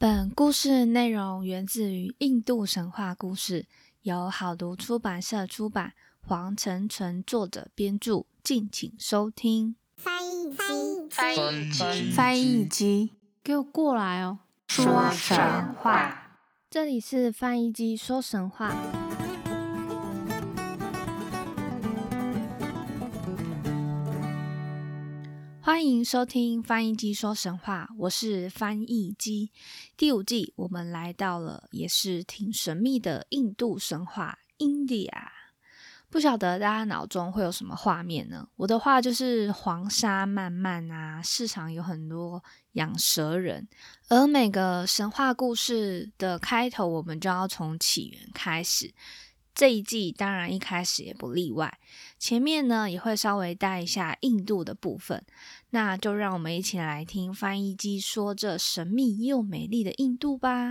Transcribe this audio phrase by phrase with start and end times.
[0.00, 3.66] 本故事内容源自于印度神话故事，
[4.02, 9.74] 由好读出版社出版，黄晨晨作者编著，敬请收听。
[9.96, 13.10] 翻译机，翻译机，翻译机，
[13.42, 14.38] 给我过来哦！
[14.68, 15.36] 说神
[15.74, 16.38] 话，
[16.70, 18.76] 这里是翻译机说神话。
[25.68, 29.50] 欢迎收听翻译机说神话，我是翻译机。
[29.98, 35.12] 第五季，我们来到了也是挺神秘的印度神话 India。
[36.08, 38.48] 不晓得大家脑中会有什么画面呢？
[38.56, 42.42] 我的话就是黄沙漫漫啊，市场有很多
[42.72, 43.68] 养蛇人，
[44.08, 48.94] 而每个神话故事的开头，我们就要从起源开始。
[49.54, 51.80] 这一季当然一开始也不例外，
[52.16, 55.26] 前面呢也会稍微带一下印度的部分，
[55.70, 60.70] 那就让我们一起来听翻译机说这神秘又美丽的印度吧。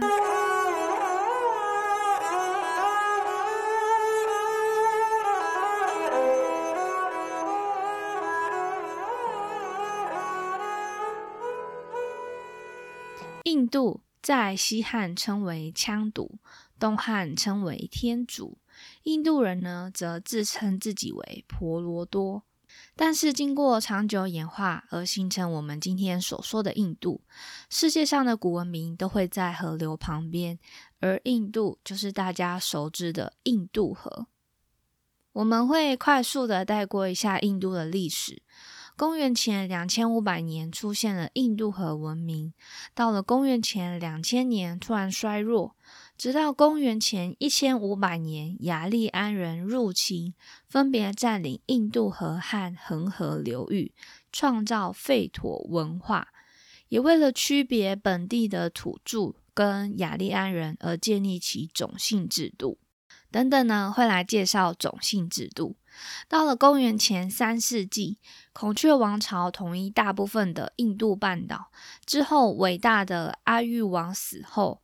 [13.43, 16.39] 印度在西汉称为羌族，
[16.79, 18.57] 东汉称为天竺。
[19.03, 22.43] 印度人呢，则自称自己为婆罗多，
[22.95, 27.21] 但是经过长久演化而形成我们今天所说的印度。
[27.69, 30.57] 世界上的古文明都会在河流旁边，
[30.99, 34.27] 而印度就是大家熟知的印度河。
[35.33, 38.41] 我们会快速的带过一下印度的历史。
[38.95, 42.55] 公元前两千五百年出现了印度河文明，
[42.95, 45.75] 到了公元前两千年突然衰弱。
[46.17, 50.33] 直到公元前一千五百年，雅利安人入侵，
[50.67, 53.93] 分别占领印度河和恒河流域，
[54.31, 56.29] 创造吠陀文化，
[56.89, 62.79] 也为了区别本地的土著跟雅利安人而建立起种姓制度。
[63.29, 65.75] 等等呢，会来介绍种姓制度。
[66.27, 68.17] 到了公元前三世纪，
[68.53, 71.71] 孔雀王朝统一大部分的印度半岛
[72.05, 74.81] 之后，伟大的阿育王死后，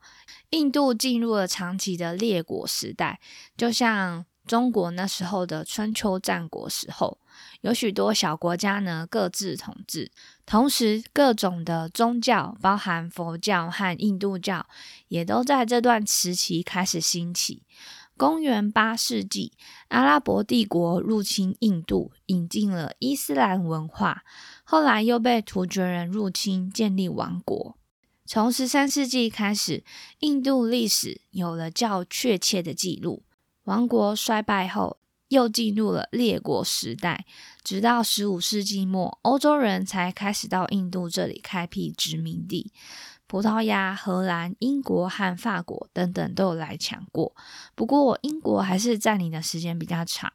[0.51, 3.19] 印度进入了长期的列国时代，
[3.57, 7.17] 就像中国那时候的春秋战国时候，
[7.61, 10.11] 有许多小国家呢各自统治，
[10.45, 14.65] 同时各种的宗教，包含佛教和印度教，
[15.07, 17.63] 也都在这段时期开始兴起。
[18.15, 19.53] 公元八世纪，
[19.87, 24.23] 阿拉伯帝国入侵印度，引进了伊斯兰文化。
[24.63, 27.77] 后来又被突厥人入侵，建立王国。
[28.25, 29.83] 从十三世纪开始，
[30.19, 33.23] 印度历史有了较确切的记录。
[33.63, 37.25] 王国衰败后，又进入了列国时代。
[37.63, 42.71] 直到十五世纪末，欧洲人才开始到印度这里开辟殖民地。
[43.33, 47.35] 葡萄牙、荷兰、英国和法国等等都有来抢过，
[47.73, 50.31] 不过英国还是占领的时间比较长。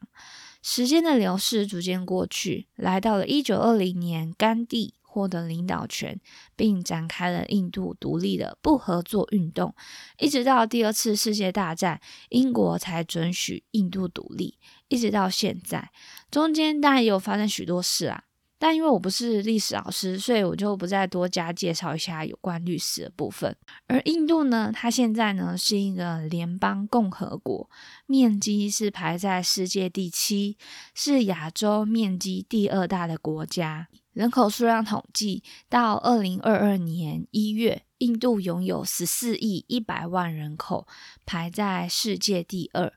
[0.61, 6.19] 时间的流逝逐渐过去，来到了一九二零年，甘地获得领导权，
[6.57, 9.73] 并展开了印度独立的不合作运动，
[10.17, 15.89] 一直到第二次世界大战，英国才准许印度独立，一直到现在，
[16.29, 18.25] 中间当然也有发生许多事啊。
[18.59, 23.55] 但因为我不是历史老师，所以我就不再多加介绍一下有关历史的部分。
[23.87, 27.69] 而印度呢，它现在呢是一个联邦共和国，
[28.05, 30.57] 面积是排在世界第七，
[30.93, 33.87] 是亚洲面积第二大的国家。
[34.11, 40.85] 人口数量统计到二零二二年一月，印度拥有十四亿一百万人口，
[41.25, 42.91] 排在世界第二，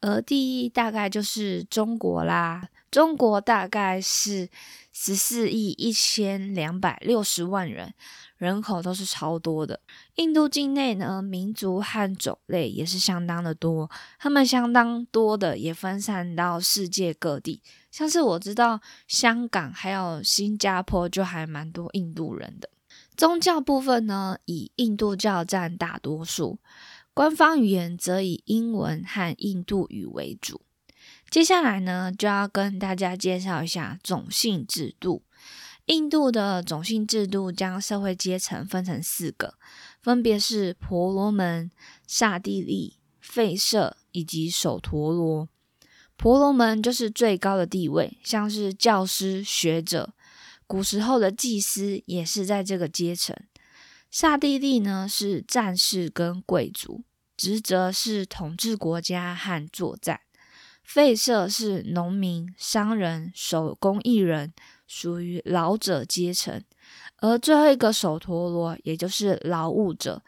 [0.00, 2.68] 而第一大概就是中国啦。
[2.90, 4.48] 中国大概是
[4.92, 7.92] 十四亿一千两百六十万人，
[8.36, 9.80] 人口都是超多的。
[10.16, 17.62] 印度境内呢，民族和种类也是相当的多，他们相当多的也分散到世界各地。
[17.90, 22.68] 像是我知道香港还有新加坡就还蛮多印度人的。
[23.16, 26.58] 宗教部分呢，以印度教占大多数，
[27.12, 30.62] 官方语言则以英文和印度语为主。
[31.30, 35.22] 接下来呢，就要跟大家介绍一下种姓制度。
[35.84, 39.54] 印度的种姓制度将社会阶层分成四个，
[40.02, 41.70] 分别是婆罗门、
[42.06, 45.48] 刹帝利、吠舍以及首陀罗。
[46.16, 50.14] 婆罗门就是最高的地位，像是教师、学者。
[50.66, 53.34] 古时候的祭司也是在这个阶层。
[54.10, 57.04] 刹帝利呢，是战士跟贵族，
[57.36, 60.20] 职责是统治国家和作战。
[60.88, 64.54] 吠舍是农民、商人、手工艺人，
[64.86, 66.62] 属于老者阶层。
[67.18, 70.22] 而最后一个首陀罗，也就是劳务者。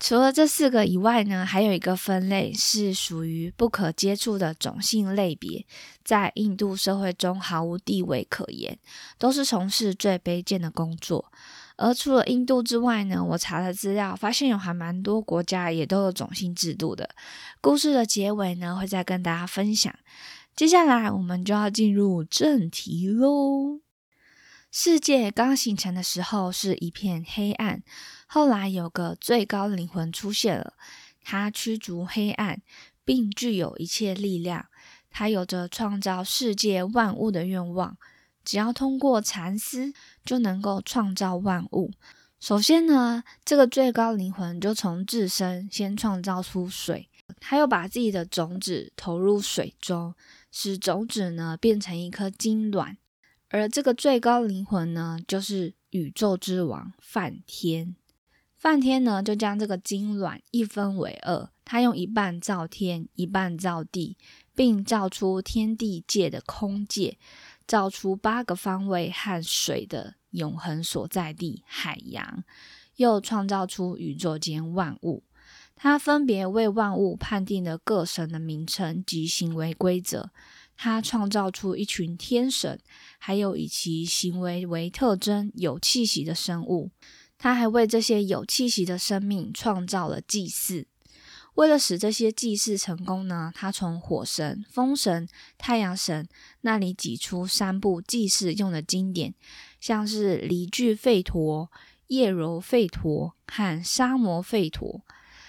[0.00, 5.66] 除了这四个以外呢，还有一个分类是属于不可接触的种姓类别，
[6.04, 8.78] 在印度社会中毫无地位可言，
[9.18, 11.30] 都是从事最卑贱的工作。
[11.78, 17.08] 而除了印度之外呢，我查了资料，发现有还蛮多国家也都有种姓制度的。
[17.60, 19.94] 故事的结尾呢，会再跟大家分享。
[20.56, 23.80] 接下来我们就要进入正题喽。
[24.72, 27.82] 世界刚形成的时候是一片黑暗。
[28.26, 30.74] 后来有个最高灵魂出现了，
[31.22, 32.60] 他驱逐黑暗，
[33.04, 34.66] 并具有一切力量。
[35.10, 37.96] 他有着创造世界万物的愿望，
[38.44, 39.94] 只要通过禅思，
[40.28, 41.90] 就能够创造万物。
[42.38, 47.08] 首先呢，这个最高灵魂就从自身先创造出水，
[47.40, 50.14] 他又把自己的种子投入水中，
[50.52, 52.98] 使种子呢变成一颗金卵。
[53.48, 57.96] 而这个最高灵魂呢，就是宇宙之王梵天。
[58.58, 64.18] 梵天呢，就将这个精卵一分为二，他用一半造天，一半造地，
[64.54, 67.16] 并造出天地界的空界，
[67.68, 72.42] 造出八个方位和水的永恒所在地海洋，
[72.96, 75.22] 又创造出宇宙间万物。
[75.76, 80.30] 他分别为万物判定了各神的名称及行为规则。
[80.76, 82.80] 他创造出一群天神，
[83.18, 86.90] 还有以其行为为特征、有气息的生物。
[87.36, 90.86] 他还为这些有气息的生命创造了祭祀。
[91.58, 95.28] 为了使这些祭祀成功呢，他从火神、风神、
[95.58, 96.28] 太阳神
[96.60, 99.34] 那里挤出三部祭祀用的经典，
[99.80, 101.68] 像是离聚吠陀、
[102.06, 105.02] 叶柔吠陀和沙摩吠陀。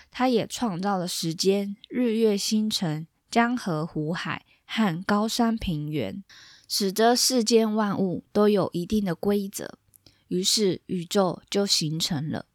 [0.10, 6.24] 他也创造了时间、日月星辰、江河湖海和高山平原，
[6.68, 9.78] 使得世间万物都有一定的规则。
[10.30, 12.48] 于是宇宙就形成了。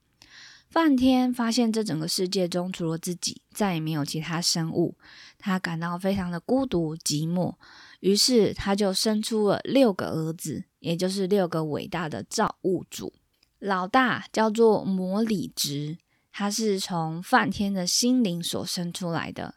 [0.75, 4.97] 梵天发现这整个世界中除了自己，再也没有其他生物，
[5.38, 7.55] 他感到非常的孤独寂寞。
[8.00, 13.12] 于是他就生出了六个儿子，也就是六个伟大的造物主。
[13.61, 15.97] 老大叫做摩里直，
[16.32, 19.55] 他是从梵天的心灵所生出来的。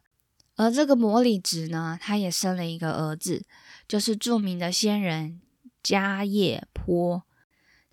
[0.55, 3.43] 而这个摩里直呢，他也生了一个儿子，
[3.87, 5.41] 就是著名的仙人
[5.83, 7.23] 迦叶坡。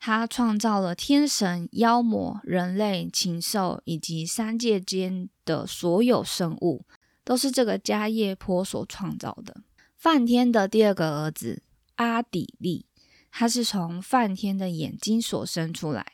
[0.06, 6.84] 他创造了天神、妖魔、人类、禽兽以及三界间的所有生物，
[7.24, 9.62] 都是这个迦叶坡所创造的。
[9.96, 11.62] 梵天的第二个儿子
[11.94, 12.84] 阿底利，
[13.30, 16.04] 他是从梵天的眼睛所生出来。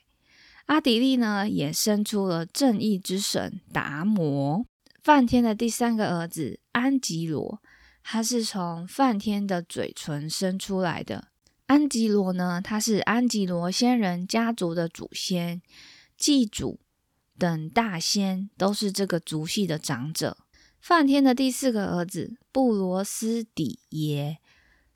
[0.67, 4.65] 阿底利呢，也生出了正义之神达摩。
[5.03, 7.61] 梵天的第三个儿子安吉罗，
[8.05, 11.30] 他是从梵天的嘴唇生出来的。
[11.71, 12.61] 安吉罗呢？
[12.61, 15.63] 他是安吉罗仙人家族的祖先，
[16.17, 16.81] 祭祖
[17.39, 20.37] 等大仙都是这个族系的长者。
[20.81, 24.39] 梵天的第四个儿子布罗斯底耶，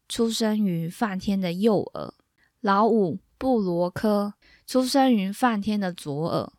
[0.09, 2.15] 出生于梵天的右耳；
[2.61, 4.35] 老五布罗科
[4.67, 6.55] 出生于梵天的左耳；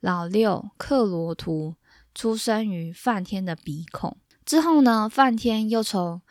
[0.00, 1.74] 老六克罗图
[2.14, 4.16] 出生于梵天的鼻孔。
[4.46, 6.22] 之后呢，梵天又从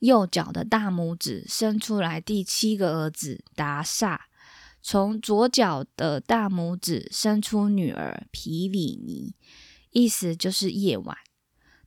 [0.00, 4.28] 右脚的大拇指生出来第七个儿子达萨，
[4.80, 9.34] 从左脚的大拇指生出女儿皮里尼，
[9.90, 11.16] 意思就是夜晚。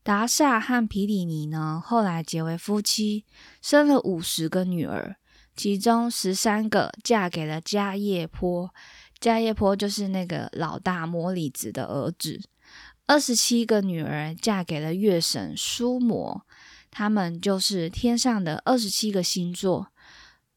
[0.03, 3.25] 达萨和皮里尼呢，后来结为夫妻，
[3.61, 5.15] 生了五十个女儿，
[5.55, 8.73] 其中十三个嫁给了迦叶坡，
[9.19, 12.41] 迦叶坡就是那个老大摩里子的儿子，
[13.05, 16.45] 二十七个女儿嫁给了月神苏摩。
[16.91, 19.87] 他们就是天上的二十七个星座，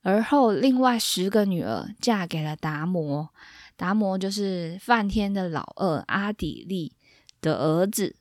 [0.03, 3.29] 而后另外十个女儿嫁给了达摩，
[3.75, 6.93] 达摩就是梵天的老二阿底利
[7.41, 8.15] 的儿子。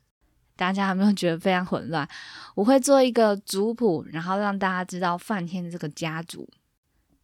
[0.56, 2.08] 大家有没有觉得非常混乱？
[2.54, 6.48] 我会做一个族谱，然后让大家知道梵天的这个家族。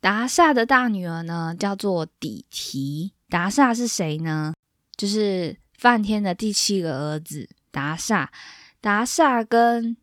[0.01, 3.13] 达萨的大女儿呢，叫做底提。
[3.29, 4.53] 达萨是谁呢？
[4.97, 8.33] 就是梵天的第七个儿子达萨。
[8.81, 9.97] 达萨跟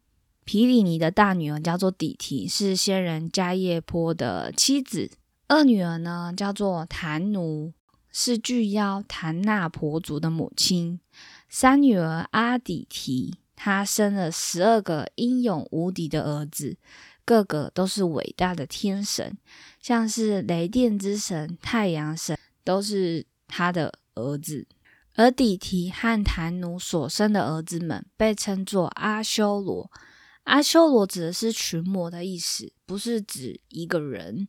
[0.48, 5.12] 皮里尼的大女儿叫做底提，是仙人迦叶坡的妻子。
[5.50, 7.74] 二女儿呢叫做檀奴，
[8.13, 11.01] 是巨妖檀那婆族的母亲。
[11.50, 16.77] 三女儿阿底提，她生了十二个英勇无敌的儿子，
[17.25, 19.38] 个个都是伟大的天神，
[19.82, 24.66] 像是雷电之神、太阳神都是她的儿子。
[25.16, 29.92] 而底提和檀奴所生的儿子们被称作阿修罗。
[30.48, 34.48] 阿修罗指的是群魔的意思，不是指一个人。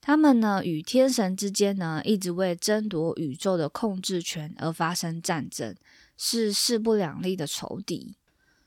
[0.00, 5.74] 他们呢与天神之间呢一直为争夺宇宙的控制权而发生战争，
[6.16, 8.16] 是势不两立的仇敌。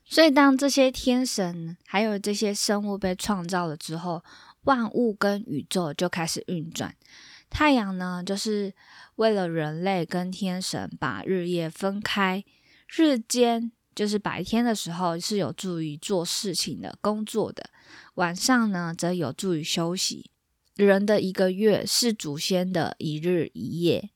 [0.04, 4.22] 所以，当这些天神还有这些生物被创造了之后，
[4.62, 6.94] 万物跟宇宙就开始运转。
[7.50, 8.72] 太阳呢，就是
[9.16, 12.44] 为了人类跟天神把日夜分开，
[12.86, 17.68] 日间就是白天的时候是有助于做事情的工作的，
[18.14, 20.30] 晚上呢则有助于休息。
[20.76, 24.10] 人的一个月是祖先的一日一夜，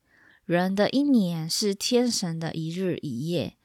[0.45, 3.57] 人的一年是天神的一日一夜。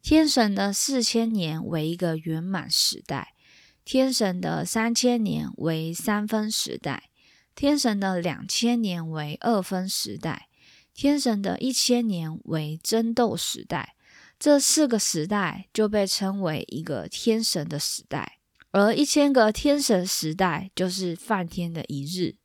[0.00, 3.34] 天神的四千年为一个圆满时代，
[3.84, 7.10] 天神的三千年为三分时代，
[7.56, 10.48] 天神的两千年为二分时代，
[10.94, 13.95] 天神的一千年为争斗时代。
[14.38, 18.38] 这四个时代就被称为一个天神的时代，
[18.70, 22.36] 而一千个天神时代就是梵天的一日，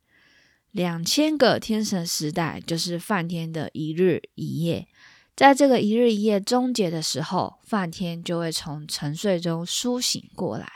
[0.71, 4.87] 两千个天神时代就是梵天的一日一夜。
[5.35, 10.67] 在这个一日一夜终结的时候，梵天就会从沉睡中苏醒过来。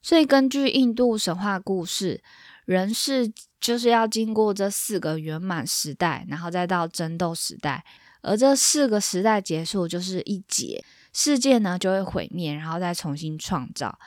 [0.00, 2.22] 所以，根据印度神话故事，
[2.64, 7.84] 人是就是要经过这四个圆满时代，然后再到争斗时代。
[8.24, 13.98] 而这四个时代结束，就是一劫，世界呢就会毁灭，然后再重新创造。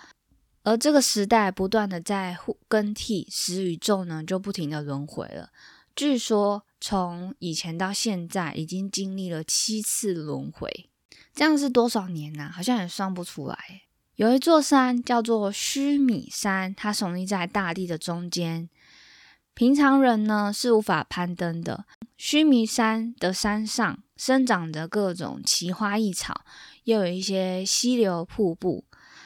[0.63, 5.50] 而这个时代不断的在互更替，使宇宙呢就不停的轮回了。
[5.95, 6.63] 据说。
[6.79, 10.88] 从以前到现在，已经经历了七次轮回，
[11.33, 12.51] 这样是多少年呢？
[12.53, 13.57] 好像也算不出来。
[14.13, 18.69] 有一座山叫做须弥山，它耸立在大地的中间，
[19.55, 21.86] 平常人呢是无法攀登的。
[22.15, 26.41] 须弥山的山上生长着各种奇花异草，
[26.83, 28.83] 又有一些溪流瀑布，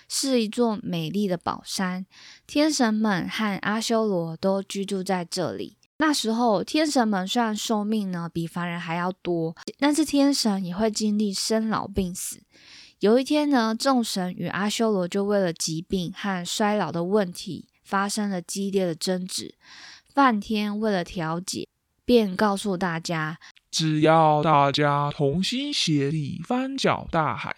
[0.07, 2.05] 是一座美丽的宝山。
[2.45, 5.77] 天神们和阿修罗都居住在这里。
[5.97, 12.41] 那时候，天神们虽然寿命呢比凡人还要多，但是天神也会经历生老病死。
[12.99, 19.55] 有一天呢，众神与阿修罗就为了疾病和衰老的问题发生了激烈的争执。
[20.13, 21.67] 梵天为了调解，
[22.03, 23.39] 便告诉大家：
[23.71, 27.55] 只要大家同心协力翻搅大海，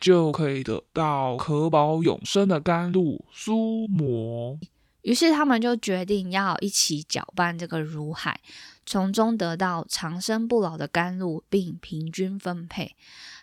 [0.00, 4.58] 就可以得到可保永生的甘露苏摩。
[5.02, 8.40] 于是他们就决定要一起搅拌这个乳海，
[8.86, 12.94] 从中得到长生不老的甘露，并平均分配。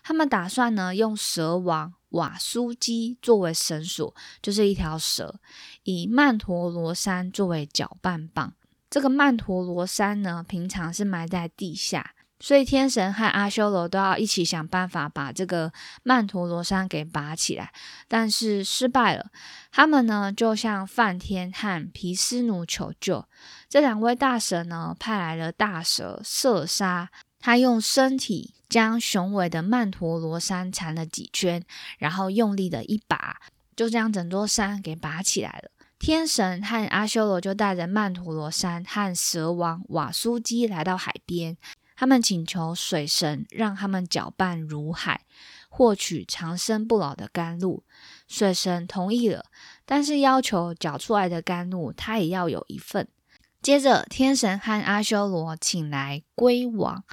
[0.02, 5.38] 他们打算呢，用蛇王瓦苏基作为绳索，就是一条蛇，
[5.82, 8.54] 以曼陀罗山作为搅拌棒。
[8.90, 12.14] 这个曼陀罗山呢，平常是埋在地下。
[12.42, 15.70] 所以天神和阿修罗都要一起想办法把这个
[16.02, 17.70] 曼陀罗山给拔起来，
[18.08, 19.26] 但是失败了。
[19.70, 23.26] 他们呢就向梵天和毗湿奴求救。
[23.68, 31.62] 这两位大神呢派来了大蛇射杀，他用身体将雄伟的曼陀罗山缠了几圈，
[31.98, 33.36] 然后用力的一拔，
[33.76, 35.70] 就将整座山给拔起来了。
[36.00, 41.58] 天神和阿修罗就带着曼陀罗山和蛇王瓦苏基来到海边。
[41.94, 45.26] 他们请求水神让他们搅拌如海，
[45.68, 47.84] 获取长生不老的甘露。
[48.26, 49.44] 水神同意了，
[49.84, 53.06] 但是要求搅出来的甘露他也要有一份。
[53.60, 57.04] 接着，天神和阿修罗请来龟王，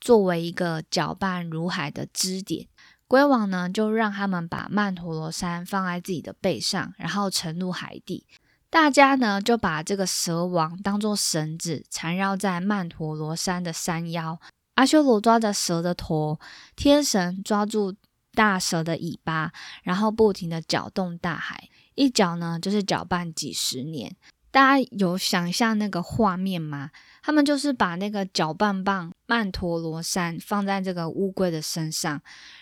[0.00, 2.68] 作为一个搅拌如海的支点。
[3.08, 8.26] 龟王呢，就让他们把曼陀罗山放在自己的背上，然后沉入海底。
[8.70, 14.38] 大家呢就把这个蛇王当做绳子缠绕在曼陀罗山的山腰，
[14.74, 16.38] 阿修罗抓着蛇的头，
[16.76, 17.96] 天神抓住
[18.34, 24.14] 大蛇的尾巴，然后不停的搅动大海，一搅呢就是搅拌几十年。
[24.50, 26.90] 大家有想象那个画面吗？
[27.22, 32.20] 他们就是把那个搅拌棒曼陀罗山放在这个乌龟的身上，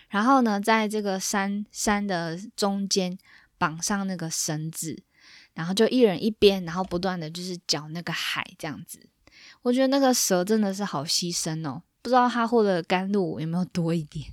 [0.08, 3.18] 然后呢在这个山山的中间
[3.58, 5.02] 绑上那个绳子。
[5.54, 9.00] 然后就一人一边，然后不断的就是搅那个海这样子。
[9.62, 14.26] 我觉得那个蛇真的是好牺牲哦，不知道它获得甘露有没有多一点。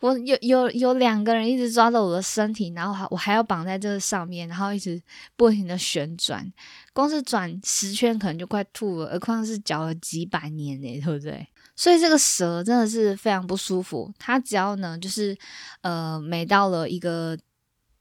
[0.00, 4.98] 我有有有两个人一直抓着我的身体，然后还我还要绑在这个上面，然后一直
[5.36, 6.50] 不停的旋转，
[6.94, 11.46] 光是转十圈可能就快吐了，何况是搅了几百年呢，对不对？
[11.80, 14.12] 所以这个蛇真的是非常不舒服。
[14.18, 15.34] 它只要呢，就是
[15.80, 17.38] 呃，每到了一个。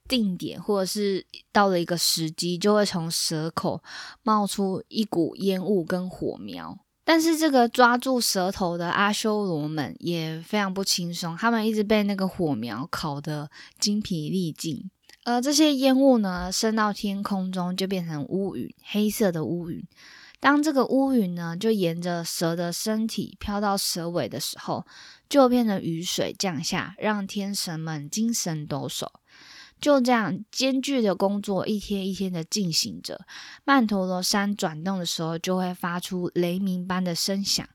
[0.09, 3.83] 定点或者是到了一个时机，就会从蛇口
[4.23, 6.79] 冒出一股烟雾跟火苗。
[7.05, 14.89] 但是这个抓住蛇头的阿修罗们也非常不轻松，他们一直被那个火苗烤得精疲力尽。
[15.25, 19.85] 而这些烟雾呢，升到天空中就变成乌云，黑色的乌云。
[20.39, 24.85] 当这个乌云呢，就沿着蛇的身体飘到蛇尾的时候，
[25.27, 29.07] 就变成雨水降下，让天神们精神抖擞。
[29.81, 33.25] 就这样艰巨的工作一天一天的进行着，
[33.63, 37.65] 曼陀罗山转动的时候，就会发出雷鸣般的声响，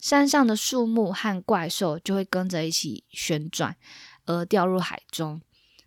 [0.00, 3.74] 山上的树木和怪兽就会跟着一起旋转，
[4.26, 5.40] 而掉入海中。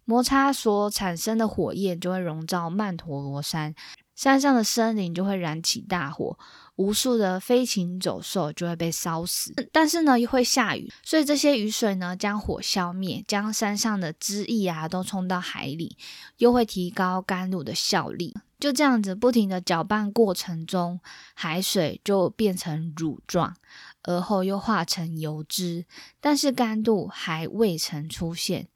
[0.04, 3.74] 摩擦所产生的火焰就会笼罩曼陀罗山，
[4.22, 6.38] 山上的森林就会燃起大火。
[6.76, 15.98] 无数的飞禽走兽就会被烧死，但是呢又会下雨，所以这些雨水呢将火消灭，将山上的汁液啊都冲到海里，
[16.38, 18.36] 又会提高甘露的效力。
[18.60, 21.00] 就这样子不停的搅拌过程中，
[21.34, 23.56] 海水就变成乳状，
[24.04, 25.86] 而后又化成油脂，
[26.20, 28.68] 但是甘露还未曾出现。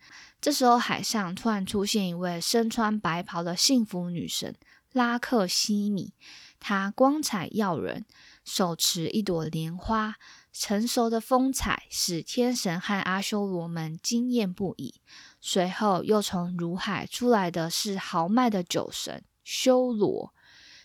[0.42, 4.56] 这时候海上突然出现一位身穿白袍的幸福女神
[4.96, 6.14] 拉克西米。
[6.58, 8.06] 他光彩耀人，
[8.46, 10.16] 手持一朵莲花，
[10.54, 14.96] 成熟的风采使天神和阿修罗们惊艳不已。
[15.42, 20.34] 随后又从如海出来的是豪迈的酒神修罗，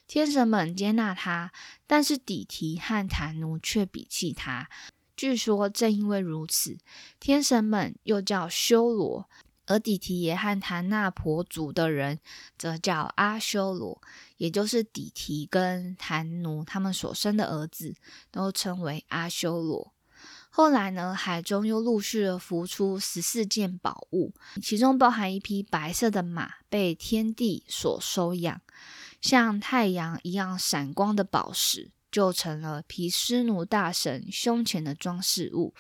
[0.09, 1.53] 天神们接纳他，
[1.87, 4.69] 但是底提和檀奴却鄙弃他。
[5.17, 6.79] 据说正因为如此，
[7.21, 9.31] 天神们又叫修罗。
[9.71, 12.19] 而底提耶和檀那婆族的人，
[12.59, 14.03] 则叫阿修罗，
[14.37, 17.95] 也就是底提跟檀奴他们所生的儿子，
[18.33, 19.95] 都称为阿修罗。
[20.51, 28.61] 后来呢，海中又陆续的浮出十四件宝物，其中包含一匹白色的马，被天帝所收养，
[29.21, 35.73] 像太阳一样闪光的宝石，就成了皮斯奴大神胸前的装饰物。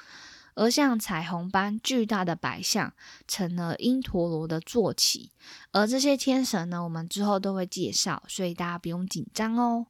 [0.54, 2.92] 而像彩虹般巨大的白象，
[3.26, 5.30] 成了因陀罗的坐骑。
[5.72, 9.86] 而这些天神呢，我们之后都会介绍，所以大家不用紧张哦。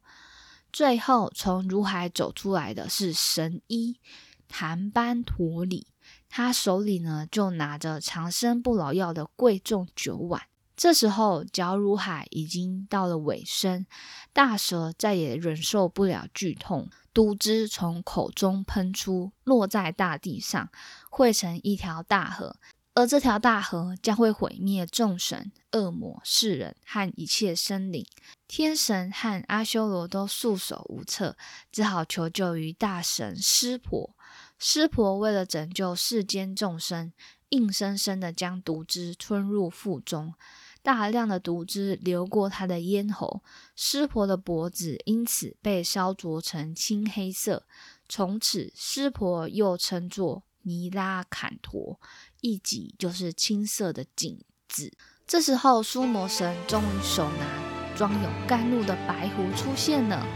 [0.73, 3.99] 最后从如海走出来的是神医
[4.47, 5.89] 檀班陀里，
[6.29, 10.43] 他手里呢就拿着长生不老药的贵重酒碗。
[10.81, 13.85] 这时候，绞如海已经到了尾声，
[14.33, 16.89] 大蛇再也忍受不了剧痛。
[17.13, 20.71] 毒汁从口中喷出，落在大地上，
[21.11, 22.57] 汇成一条大河。
[22.95, 28.07] 而这条大河将会毁灭众神、恶魔、世人和一切生灵。
[28.49, 31.37] 天神和阿修罗都束手无策，
[31.71, 34.17] 只好求救于大神湿婆。
[34.59, 37.13] 湿婆为了拯救世间众生，
[37.51, 40.33] 硬生生的将毒汁吞入腹中。
[40.83, 43.43] 大量的毒汁流过他的咽喉，
[43.77, 47.67] 湿婆的脖子因此被烧灼成青黑色。
[48.09, 52.01] 从此，湿婆又称作尼拉坎陀，
[52.41, 54.93] 一级就是青色的颈子。
[55.27, 60.27] 这时候，苏魔神终于手拿装有甘露的白壶出现了。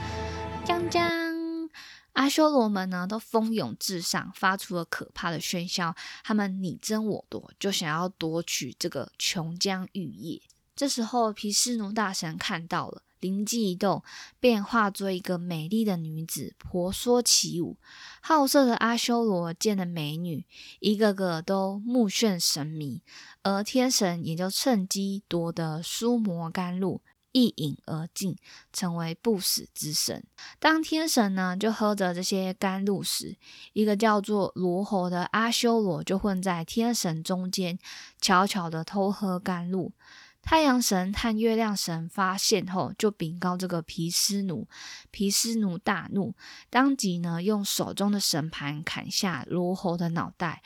[0.65, 1.24] 将将。
[2.15, 5.95] 阿修罗们呢，都蜂拥至上，发出了可怕的喧嚣。
[6.25, 10.43] 他们你争我夺，就想要夺取这个琼浆玉液。
[10.75, 14.03] 这时候，毗湿奴大神看到了，灵机一动，
[14.39, 17.77] 便化作一个美丽的女子，婆娑起舞。
[18.21, 20.47] 好色的阿修罗见了美女，
[20.81, 23.03] 一个个都目眩神迷，
[23.43, 27.01] 而天神也就趁机夺得苏摩甘露。
[27.35, 28.37] 一饮而尽，
[28.73, 30.25] 成为不死之神。
[30.61, 33.37] 当天神呢，就喝着这些甘露时，
[33.73, 37.77] 一个叫做罗喉的阿修罗就混在天神中间，
[38.21, 39.93] 悄悄的偷喝甘露。
[40.43, 44.69] 太阳神和月亮神发现后，就禀告这个毗湿奴。
[45.11, 46.35] 毗湿奴大怒，
[46.71, 50.63] 当即呢，用手中的神盘砍下罗喉的脑袋。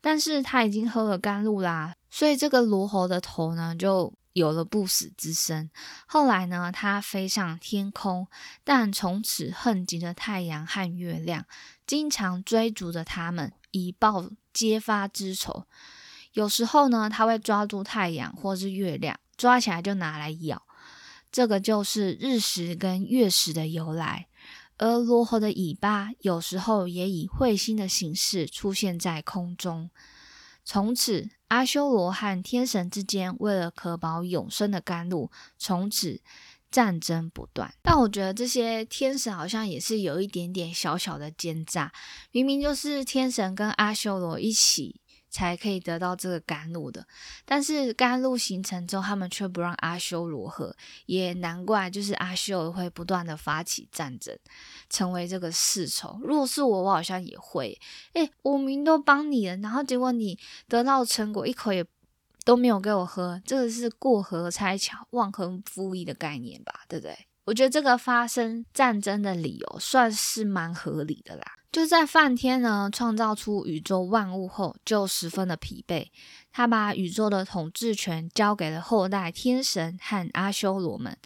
[0.00, 4.12] 但是他已经喝了甘露啦，所以这个罗喉的头呢，就。
[4.38, 5.68] 有了不死之身，
[6.06, 8.28] 后来呢，他飞上天空，
[8.62, 11.44] 但从此恨极了太阳和月亮，
[11.86, 15.66] 经常追逐着他们，以报揭发之仇。
[16.32, 20.62] 有时候呢，他会抓住太阳或是月亮，抓起来就拿来咬。
[21.32, 24.28] 这个就是日食跟月食的由来。
[24.78, 29.90] 而罗喉的尾巴有时候也以彗星的形式出现在空中。
[30.64, 36.20] 从此，阿修罗和天神之间为了可保永生的甘露，从此
[36.70, 37.74] 战争不断。
[37.82, 41.92] 但我觉得这些天神好像也是有一点点小小的奸诈，
[42.30, 45.00] 明明就是天神跟阿修罗一起。
[45.30, 47.06] 才可以得到这个甘露的，
[47.44, 50.74] 但是甘露形成之后，他们却不让阿修罗喝，
[51.06, 54.36] 也难怪，就是阿修罗会不断的发起战争，
[54.88, 56.18] 成为这个世仇。
[56.22, 57.78] 如果是我，我好像也会，
[58.14, 61.84] 诶，我明都帮你了，然后结果你得到成果一口也
[62.44, 67.16] 都没有给我喝，这个是过河拆桥、忘恩负义的概念吧，对不对？
[67.44, 71.57] 我觉得这个发生战争的理由算是蛮合理的啦。
[71.70, 76.08] 就在梵天呢创造出宇宙万物后，就十分的疲惫。
[76.50, 81.16] 他把宇宙的统治权交给了后代天神和阿修罗们，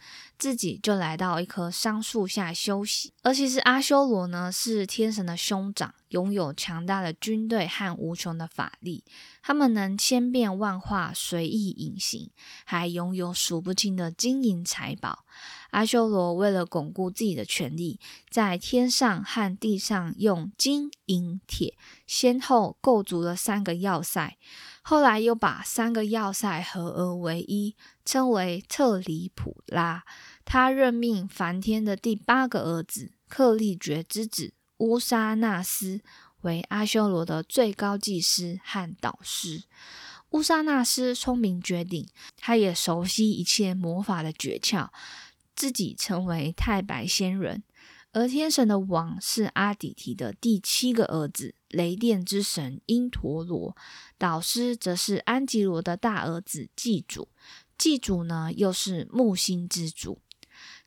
[0.42, 3.12] 自己就来到一棵桑树下休息。
[3.22, 9.04] 而其实阿修罗呢是天神的兄长，拥有强大的军队和无穷的法力，
[9.40, 12.32] 他们能千变万化、随意隐形，
[12.64, 15.24] 还拥有数不清的金银财宝。
[15.70, 24.36] 阿修罗为了巩固自己的权力，在天上和地上用金银铁先后构筑了三个要塞。
[24.84, 30.02] 后来又把三个要塞合而为一，称为特里普拉。
[30.44, 36.00] 他任命梵天的第八个儿子克利觉之子乌沙纳斯
[36.42, 39.64] 为阿修罗的最高祭司和导师。
[40.30, 44.88] 乌沙纳斯聪明绝顶，他也熟悉一切魔法的诀窍，
[45.54, 47.62] 自己成为太白仙人。
[48.14, 51.54] 而天神的王是阿底提的第七个儿子。
[51.68, 53.74] 雷电之神因陀罗，
[54.18, 57.28] 导师则是安吉罗的大儿子祭主，
[57.78, 60.18] 祭主呢又是木星之主。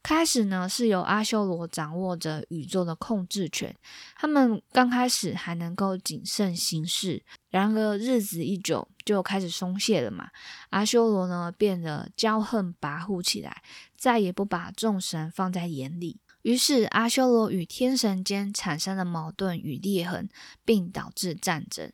[0.05, 3.75] 开始呢是由阿修罗掌握着宇宙的控制权，
[4.15, 10.29] 他们刚开始还能够谨慎行事，然而日子一久就开始松懈了嘛。
[10.69, 13.63] 阿修罗呢变得骄横跋扈起来，
[13.97, 16.19] 再也不把众神放在眼里。
[16.43, 20.29] 于是，阿修罗与天神间产生了矛盾与裂痕，
[20.63, 21.91] 并导致战争。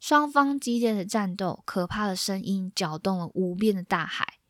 [0.00, 4.40] 双方激烈的战斗，可怕的声音搅动了无边的大海，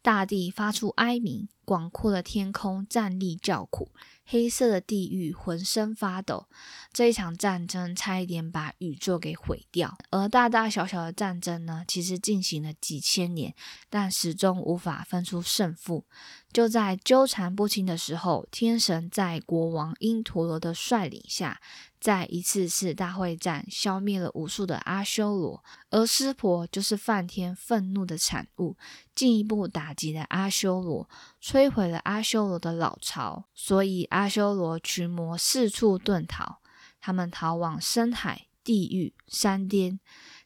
[0.00, 3.90] 大地发出哀鸣，广阔的天空站立叫苦。
[4.24, 6.46] 黑色的地狱浑身发抖，
[6.92, 9.98] 这一场战争差一点把宇宙给毁掉。
[10.10, 13.54] 而大大小小的战争呢，其实进行了几千年，
[13.90, 16.06] 但始终无法分出胜负。
[16.52, 21.60] 就在纠缠不清的时候，天神在国王因陀罗的率领下。
[21.98, 28.76] 在一次次大会战，消灭了无数的阿修罗，而湿婆就是梵天愤怒的产物，
[29.14, 31.08] 进一步打击了阿修罗，
[31.40, 36.58] 摧毁了阿修罗的老巢，所以阿修罗群魔四处遁逃，
[37.00, 40.00] 他们逃往深海、地狱、山巅，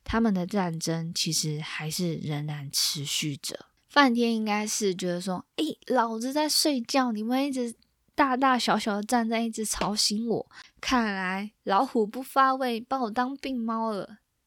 [0.04, 3.64] 他们的战争其实还是仍然持续着。
[3.88, 7.74] 梵天应该是觉得说，诶，老子在睡觉，你们一直。
[8.16, 14.06] 大大小小的站在一直吵醒我，看来老虎不发威，把我当病猫了。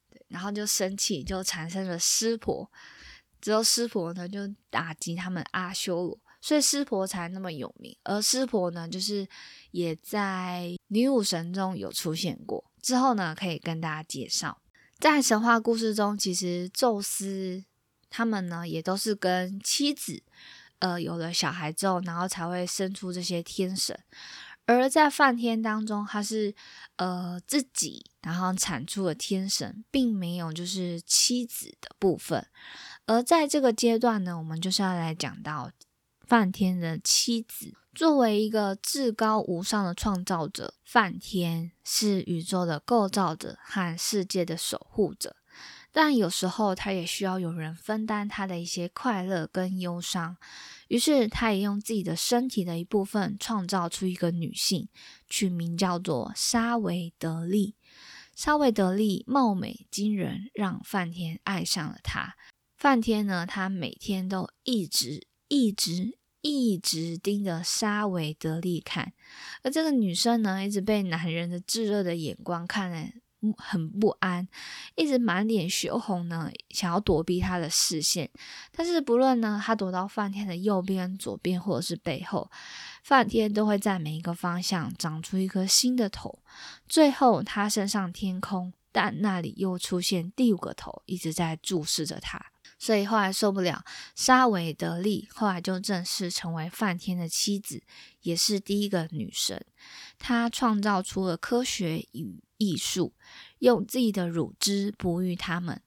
[0.10, 2.72] 对，然后就生气，就产生了湿婆。
[3.40, 4.40] 之后湿婆呢就
[4.72, 7.96] 打击他们阿修罗，所以湿婆才那么有名。
[8.06, 9.28] 而湿婆呢，就是
[9.70, 12.66] 也在女武神中有出现过。
[12.82, 14.60] 之后呢，可以跟大家介绍，
[14.98, 17.64] 在神话故事中，其实宙斯
[18.10, 20.24] 他们呢也都是跟妻子。
[20.80, 24.00] 呃，有了小孩之后，然后才会生出这些天神。
[24.66, 26.56] 而在梵天当中，他是
[26.96, 32.48] 呃自己，然后产出了天神，并没有就是妻子的部分。
[33.08, 35.70] 而在这个阶段呢，我们就是要来讲到
[36.26, 45.36] 梵天的妻子，作为一个至高无上的创造者，梵天是宇宙的构造者和世界的守护者。
[45.92, 50.38] 但有时候他也需要有人分担他的一些快乐跟忧伤，
[50.88, 54.88] 于是他也用自己的身体的一部分创造出一个女性，
[55.28, 57.76] 取名叫做沙维德利。
[58.36, 62.36] 沙维德利貌美惊人，让梵天爱上了她。
[62.78, 69.12] 梵天呢，他每天都一直一直一直盯着沙维德利看，
[69.64, 73.10] 而这个女生呢，一直被男人的炙热的眼光看了。
[73.58, 74.48] 很不安，
[74.96, 78.30] 一直满脸羞红呢，想要躲避他的视线。
[78.72, 82.52] 但是不论呢，他躲到梵天的右边、左边或者是背后，
[83.04, 86.40] 梵天都会在每一个方向长出一颗新的头。
[86.88, 92.44] 最后，他升上天空，但那里又出现第五个头，一直在注视着他。
[92.78, 93.84] 所以后来受不了，
[94.16, 97.84] 沙维德利后来就正式成为梵天的妻子，
[98.22, 99.66] 也是第一个女神。
[100.18, 103.16] 她创造出了科学与艺术，
[103.58, 105.82] 用自己的乳汁哺育他们。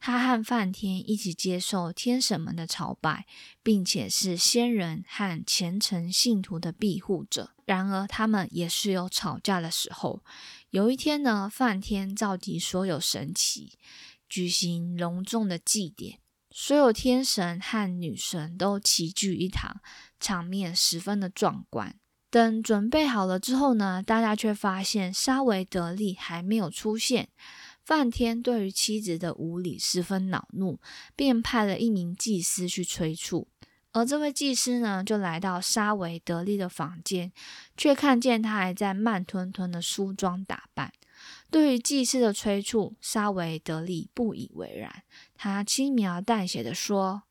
[0.00, 3.26] 他和梵天一起接受天神们的朝拜，
[3.64, 7.50] 并且是仙人和虔诚信徒的庇护者。
[7.64, 10.22] 然而，他们也是有吵架的时候。
[10.70, 13.72] 有一天呢，梵天召集所有神祇，
[14.28, 16.20] 举行隆重的祭典。
[16.50, 19.80] 所有天神和女神都齐聚一堂，
[20.20, 21.98] 场面十分的壮观。
[22.30, 27.28] 等准备好了之后呢，大家却发现沙维德利还没有出现。
[27.84, 30.78] 梵天对于妻子的无礼十分恼怒，
[31.16, 33.48] 便派了一名祭司去催促。
[33.92, 37.32] 而这位祭司呢，就来到沙维德利的房间，
[37.78, 40.92] 却看见他还在慢吞吞的梳妆打扮。
[41.50, 45.02] 对于祭司的催促，沙维德利不以为然。
[45.34, 47.22] 他轻描淡写的说：“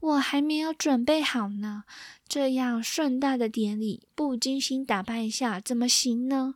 [0.00, 1.84] 我还没有准备好呢，
[2.28, 6.54] 这样盛大的典礼，不精心打扮一下怎么行呢？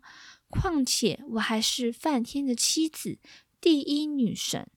[0.48, 3.18] 况且我还是梵天的妻子，
[3.60, 4.68] 第一女神，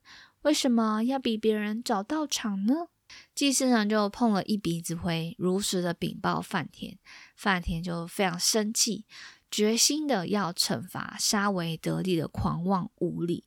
[0.44, 2.88] 为什么要比别人早到场呢？”
[3.36, 6.98] 祭司呢就碰了一鼻子灰，如实的禀报梵天。
[7.36, 9.06] 梵天就非常生气，
[9.52, 13.44] 决心的要惩罚沙维德利的狂妄无礼。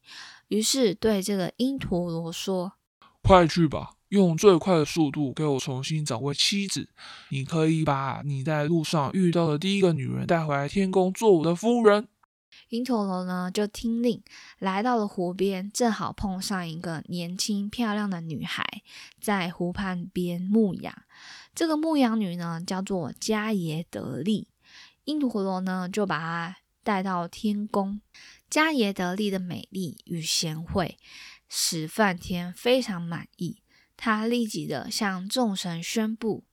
[0.48, 2.74] 于是对这个因陀罗说
[3.22, 6.88] ：“快去吧，用最快的速度给我重新找位妻子。
[7.30, 12.08] 你可以把你在路上遇到的第一个女人带回来天宫做我的夫人。”
[12.68, 14.22] 因陀罗呢就听令，
[14.58, 18.64] 来到了湖边，正好碰上一个年轻漂亮的女孩
[19.20, 20.92] 在湖畔边牧羊。
[21.54, 24.48] 这个牧羊女呢叫做迦耶德利，
[25.04, 28.00] 因陀罗呢就把她带到天宫。
[28.50, 30.96] 迦耶德利的美丽与贤惠
[31.48, 33.58] 使梵天非常满意，
[33.96, 36.44] 他立即的向众神宣布：“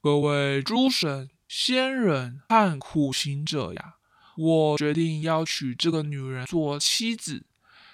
[0.00, 3.94] 各位诸神、仙人和苦行者呀！”
[4.36, 7.46] 我决定要娶这个女人做妻子，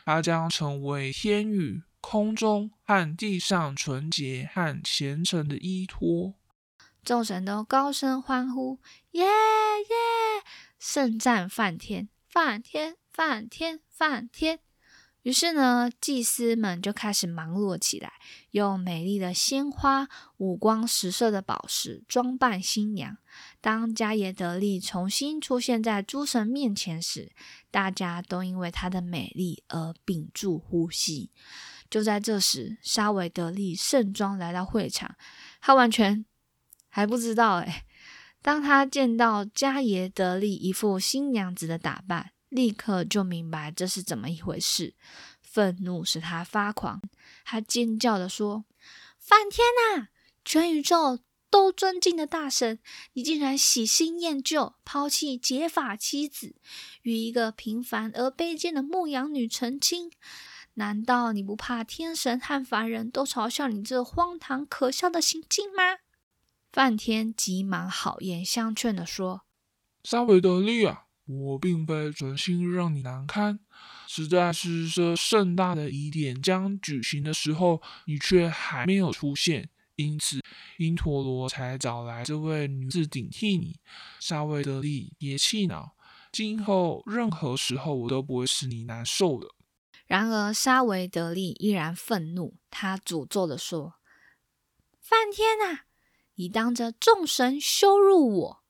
[0.05, 6.35] 她将成为天宇、空中和地上纯洁和虔诚的依托。
[7.05, 8.81] 众神都高声欢呼
[9.13, 10.43] ：“耶耶！
[10.81, 14.59] 盛赞梵天，梵天，梵天，梵天！”
[15.23, 18.15] 于是呢，祭司们就开始忙碌起来，
[18.51, 20.09] 用美丽的鲜花、
[20.39, 23.17] 五光十色的宝石装扮新娘。
[23.61, 27.31] 当加耶德利重新出现在诸神面前时，
[27.71, 31.31] 大家都因为她的美丽而屏住呼吸。
[31.89, 35.15] 就在这时，沙维德利盛装来到会场，
[35.61, 36.25] 他完全
[36.89, 37.85] 还不知道诶
[38.41, 42.33] 当他见到加耶德利一副新娘子的打扮。
[42.53, 44.95] 立刻就明白这是怎么一回事，
[45.41, 47.01] 愤怒使他发狂，
[47.47, 48.67] 他尖叫的说
[49.19, 49.65] ：“梵天
[49.97, 50.09] 呐，
[50.45, 52.79] 全宇宙都尊敬的大神，
[53.15, 56.55] 你竟然喜新厌旧，抛弃结发妻子，
[57.01, 60.11] 与一个平凡而卑贱的牧羊女成亲？
[60.75, 66.01] 难道你不怕天神和凡人都嘲笑你这荒唐可笑的行径吗？”
[66.71, 69.43] 梵天急忙好言相劝的说
[70.05, 71.05] ：“沙维德利啊！”
[71.41, 73.59] 我并非存心让你难堪，
[74.07, 80.41] 实在是这盛大的仪典将举行的时候，你却还没有出现，因此
[80.79, 83.81] 因陀罗才找来这位女子顶替你。
[84.21, 85.97] 沙维德利，别气恼，
[86.31, 89.49] 今后任何时候我都不会使你难受的。
[90.07, 93.95] 然而沙维德利依然愤怒，他诅咒的说
[95.01, 95.87] ：“梵天啊，
[96.35, 98.62] 你当着众神羞辱我！”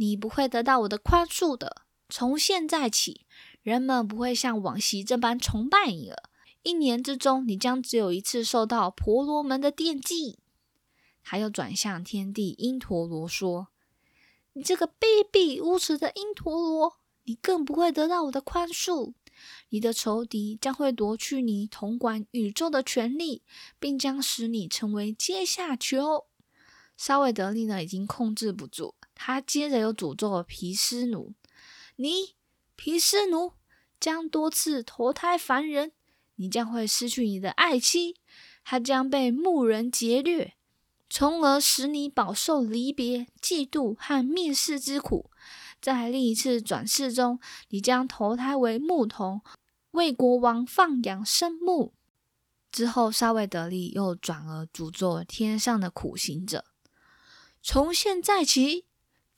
[0.00, 1.82] 你不会得到我的宽恕的。
[2.08, 3.26] 从现在起，
[3.62, 6.30] 人们不会像往昔这般崇拜你了。
[6.62, 10.38] 一年之中，你将只有一次受到婆罗门的惦记。
[11.22, 13.68] 他又转向天帝因陀罗说
[14.54, 19.14] ：“你这个卑鄙无耻的因陀罗，你更不会得到我的宽恕。
[19.68, 23.42] 你的仇敌将会夺去你统管宇宙的权利，
[23.78, 26.26] 并将使你成为阶下囚。”
[26.96, 28.94] 沙韦德利呢，已经控制不住。
[29.20, 31.34] 他接着又诅咒皮斯奴
[31.96, 32.36] ：“你
[32.76, 33.54] 皮斯奴
[33.98, 35.90] 将多次投胎凡人，
[36.36, 38.14] 你将会失去你的爱妻，
[38.64, 40.54] 他将被牧人劫掠，
[41.10, 45.30] 从而使你饱受离别、嫉妒和灭世之苦。
[45.80, 49.42] 在另一次转世中，你将投胎为牧童，
[49.90, 51.92] 为国王放养生牧。
[52.70, 56.64] 之后，沙韦德利又转而诅咒天上的苦行者：
[57.60, 58.84] 从现在起。”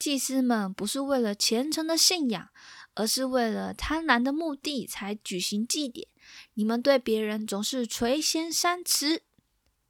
[0.00, 2.48] 祭司们不是为了虔诚的信仰，
[2.94, 6.08] 而是为了贪婪的目的才举行祭典。
[6.54, 9.24] 你们对别人总是垂涎三尺。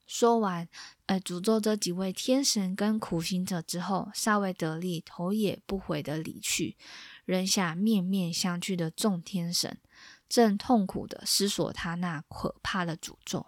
[0.09, 0.68] 说完，
[1.07, 6.77] 呃，诅咒这几位天神跟苦行者之后，萨维德利头也不回的离去，
[7.25, 9.79] 扔下面面相觑的众天神，
[10.29, 13.46] 正痛苦的思索他那可怕的诅咒。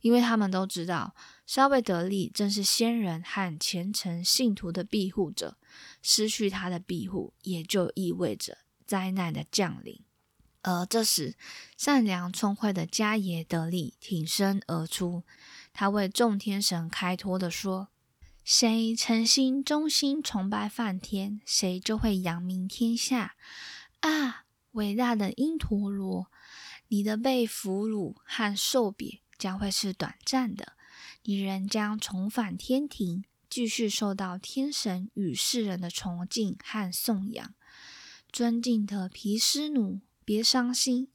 [0.00, 1.14] 因为他们都知道，
[1.46, 5.58] 萨维德利正是仙人和虔诚信徒的庇护者，
[6.02, 10.04] 失去他的庇护，也就意味着灾难的降临。
[10.62, 11.36] 而这时，
[11.76, 15.24] 善良聪慧的迦耶德利挺身而出，
[15.72, 17.88] 他为众天神开脱的说
[18.44, 23.36] ：“谁诚心忠心崇拜梵天，谁就会扬名天下。
[24.00, 26.30] 啊，伟大的因陀罗，
[26.88, 30.74] 你的被俘虏和受贬。”将会是短暂的，
[31.22, 37.52] 你仍将重返天庭，继续受到天神与世人的崇敬和颂扬。
[38.32, 41.08] 尊敬的毗湿奴，别伤心。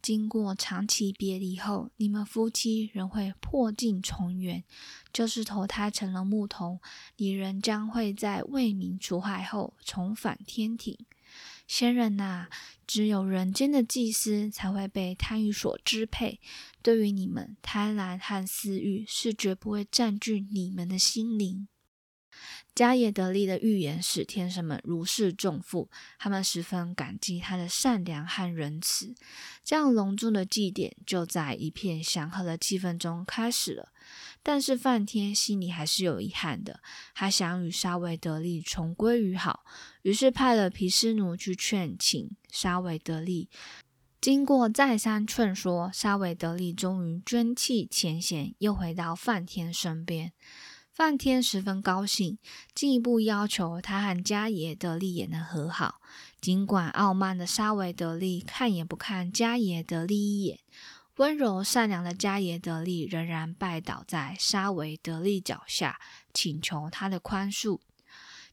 [0.00, 4.62] 经过长期别离后，你们夫妻仍会破镜重圆。
[5.12, 6.78] 就是投胎成了牧童，
[7.16, 10.96] 你仍将会在为民除害后重返天庭。
[11.66, 12.46] 仙人呐，
[12.86, 16.40] 只有人间的祭司才会被贪欲所支配。
[16.80, 21.66] 对于你们，贪婪和私欲是绝不会占据你们的心灵。
[22.78, 29.12] 迦叶德利的预言使天神们如释重负，他们十分感激他的善良和仁慈。
[29.64, 33.88] 这样隆重的祭典就在一片祥和的气氛中开始了。
[34.44, 36.78] 但是梵天心里还是有遗憾的，
[37.16, 39.64] 他想与沙维德利重归于好，
[40.02, 43.50] 于是派了毗湿奴去劝请沙维德利。
[44.20, 50.32] 经过再三劝说，沙维德利终于捐弃前嫌，又回到梵天身边。
[50.98, 52.38] 梵天十分高兴，
[52.74, 56.00] 进一步要求他和加耶德利也能和好。
[56.40, 60.58] 尽管傲慢的沙维德利看也不看加耶德利一眼，
[61.18, 66.00] 温柔善良的加耶德利仍然拜倒在沙维德利脚下，
[66.34, 67.78] 请求他的宽恕。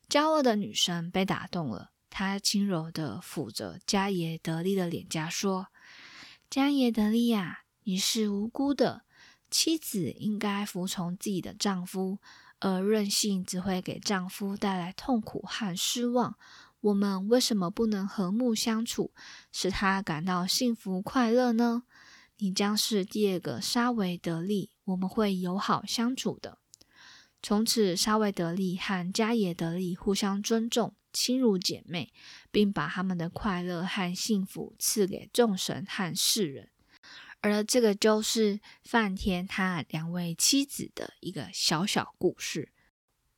[0.07, 5.69] 骄傲的女生被打动了，她轻柔地抚着加耶德利的脸颊，说
[6.47, 9.01] ：“加耶德利呀，你是无辜的。”
[9.57, 12.19] 妻子应该服从自己的丈夫，
[12.59, 16.37] 而任性只会给丈夫带来痛苦和失望。
[16.81, 19.13] 我们为什么不能和睦相处，
[19.53, 21.83] 使他感到幸福快乐呢？
[22.39, 26.57] 你将是第二个沙维德利，我们会友好相处的。
[27.41, 32.11] 从此，沙维德利和加耶德利互相尊重，亲如姐妹，
[32.51, 36.71] 并把他们的快乐和幸福赐给众神和世人。
[37.53, 42.71] 而这个就是梵天他两位妻子的一个小小故事。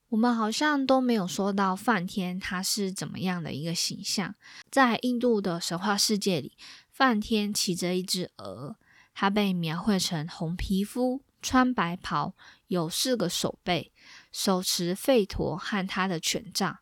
[0.07, 4.33] 我们好像都没有说到梵天他是怎么样的一个形象。
[4.71, 6.57] 在印度的神话世界里，
[6.89, 8.77] 梵天骑着一只鹅，
[9.13, 12.33] 他被描绘成红皮肤、穿白袍，
[12.67, 13.91] 有四个手背，
[14.31, 16.79] 手持吠陀和他的权杖，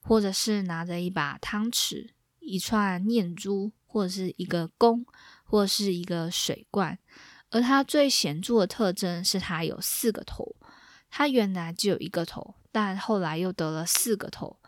[0.00, 5.04] 或者是拿着一把汤匙、一串念珠，或者是一个弓。
[5.44, 6.98] 或是一个水罐，
[7.50, 10.56] 而它最显著的特征是它有四个头。
[11.10, 14.58] 它原来只有一个头，但后来又得了四个头，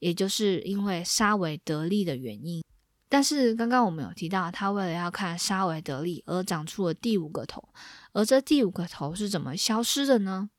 [0.00, 2.64] 也就是因为沙维德利的原因。
[3.08, 7.68] 但是刚刚我们有提到，他为了要看沙维德利而长出了第五个头，
[8.12, 10.50] 而这第五个头是怎么消失的呢？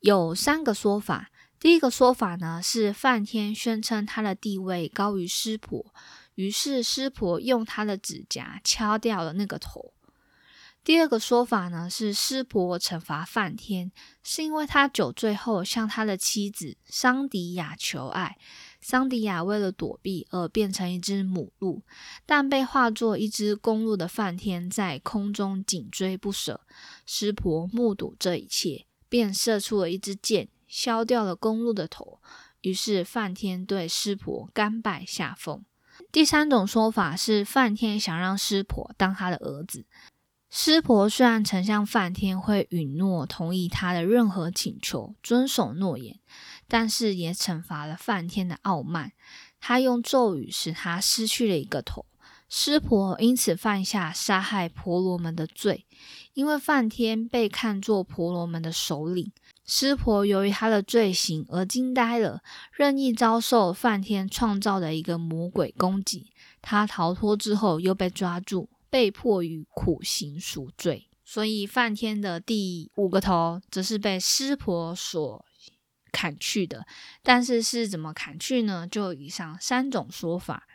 [0.00, 1.30] 有三个说法。
[1.58, 5.92] 第一个说法呢是梵天宣称他的地位高于湿婆。
[6.36, 9.92] 于是师婆用她的指甲敲掉了那个头。
[10.84, 13.90] 第二个说法呢，是师婆惩罚梵天，
[14.22, 18.38] 是因为他酒醉后向他的妻子桑迪亚求爱，
[18.80, 21.82] 桑迪亚为了躲避而变成一只母鹿，
[22.24, 26.60] 但被化作一只公鹿的梵天在空中紧追不舍。
[27.04, 32.20] 师婆目睹这一切，便射出了一支箭，削掉了公鹿的头。
[32.60, 35.64] 于是梵天对师婆甘拜下风。
[36.12, 39.84] 第三种说法是，梵天想让湿婆当他的儿子。
[40.48, 46.18] 湿婆虽然曾向梵天会允诺同意他的任何请求，遵守诺言，
[46.68, 49.12] 但是也惩罚了梵天的傲慢。
[49.60, 52.06] 他用咒语使他失去了一个头。
[52.48, 55.84] 湿婆因此犯下杀害婆罗门的罪，
[56.32, 59.32] 因为梵天被看作婆罗门的首领。
[59.66, 62.40] 湿婆由于他的罪行而惊呆了，
[62.72, 66.32] 任意遭受梵天创造的一个魔鬼攻击。
[66.62, 71.08] 他逃脱之后又被抓住，被迫于苦行赎罪。
[71.24, 75.44] 所以梵天的第五个头则是被湿婆所
[76.12, 76.86] 砍去的。
[77.24, 78.86] 但是是怎么砍去呢？
[78.86, 80.68] 就以上三种说法。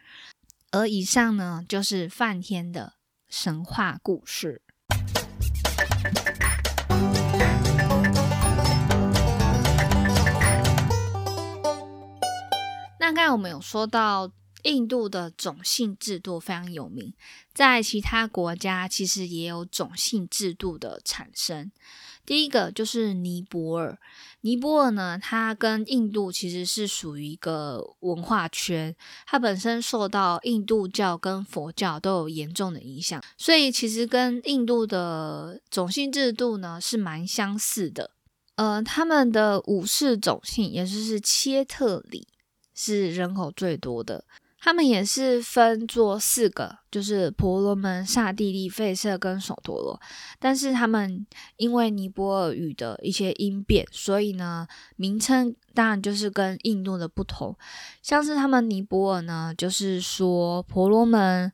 [0.71, 2.95] 而以上呢，就是梵天的
[3.30, 4.62] 神话故事。
[13.13, 14.32] 刚才我们有说到，
[14.64, 17.14] 印度的种姓制度非常有名，
[17.53, 21.70] 在其他国家其实也有种姓制度的产生。
[22.26, 23.99] 第一个就是尼泊尔，
[24.39, 28.95] 尼泊尔呢，它跟印度其实是属于一个文化圈，
[29.26, 38.12] 它本身受到印度教跟佛教都有严重的影响，所以其实跟印度的种姓制度呢是蛮相似的。
[38.55, 42.26] 呃，他们的武士种姓也就是切特里。
[42.84, 44.23] 是人口最多的，
[44.59, 50.01] 他们也是分作四个，就是婆罗门、刹帝利、吠舍跟首陀罗。
[50.39, 51.27] 但是他们
[51.57, 57.55] 因为尼泊尔语的一些音变，所以呢，名称当然就是跟印度的不同。
[58.01, 61.51] 像是他们尼泊尔呢，就是说婆罗门，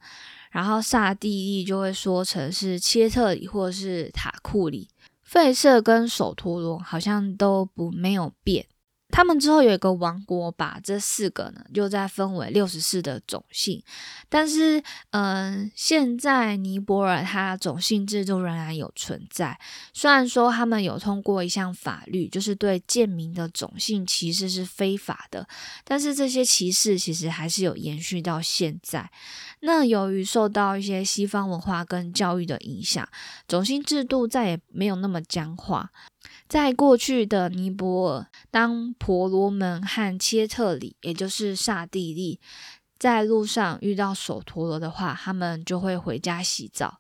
[0.52, 4.88] 然后刹帝利就会说成是切特里或者是塔库里，
[5.30, 8.66] 吠舍跟首陀罗好像都不没有变。
[9.10, 13.82] 他们之后有一个王国，把这四个呢又再分为六十四的种姓，
[14.28, 19.58] 但是，嗯，现在尼泊尔它种姓制度仍然有存在。
[19.94, 25.48] 虽然说他们有通过一项法律，就是对贱民的种姓歧视是非法的，
[25.86, 29.10] 但是这些歧视其实还是有延续到现在。
[29.62, 33.08] 那由于受到一些西方文化跟教育的影响，
[33.48, 35.90] 种姓制度再也没有那么僵化。
[36.48, 42.40] 在过去的尼泊尔，当婆罗门和切特里，也就是刹帝利，
[42.98, 47.00] 在路上遇到首陀罗的话，他们就会回家洗澡。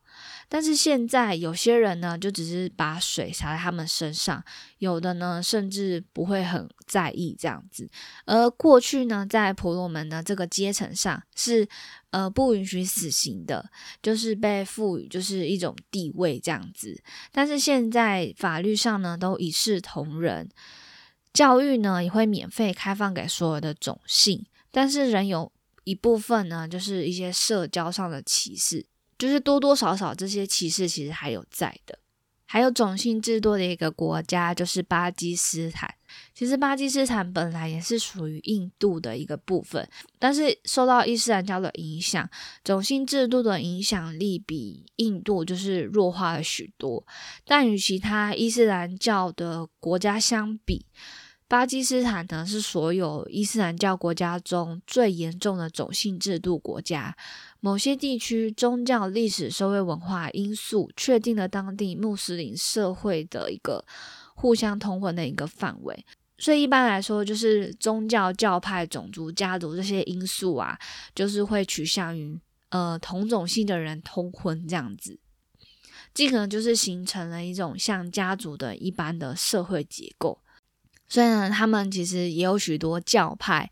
[0.49, 4.43] 但是现在有些人呢，就只是把水洒在他们身上，
[4.79, 7.89] 有的呢，甚至不会很在意这样子。
[8.25, 11.67] 而过去呢，在婆罗门的这个阶层上，是
[12.17, 13.69] 呃不允许死刑的，
[14.01, 16.99] 就是被赋予就是一种地位这样子。
[17.31, 20.49] 但是现在法律上呢，都一视同仁，
[21.31, 25.51] 教育呢也会免费开放给所有的种姓，但是仍有
[25.83, 28.87] 一部分呢，就是一些社交上的歧视。
[29.19, 31.99] 就是多多少少这些歧视其实还有在的，
[32.45, 35.96] 还有种姓制度的一个国家就是巴基斯坦。
[36.37, 42.29] 其实巴基斯坦本来也是属于印度的一个部分，但是受到伊斯兰教的影响，
[42.63, 47.03] 种姓制度的影响力比印度就是弱化了许多。
[47.43, 50.85] 但与其他伊斯兰教的国家相比，
[51.47, 57.17] 巴基斯坦呢是所有伊斯兰教国家中最严重的种姓制度国家。
[57.59, 63.83] 某些地区宗教、历史、社会、文化因素确定了当地穆斯林社会的一个
[64.35, 66.05] 互相通婚的一个范围。
[66.37, 70.77] 所以一般来说，就是宗教、教派、种族、家族这些因素啊，
[71.15, 75.19] 就是会趋向于呃同种性的人通婚这样子，
[76.13, 80.39] 这个就是形成了一种像家族的一般的社会结构。
[81.09, 83.71] 所以呢，他们其实也有许多教派，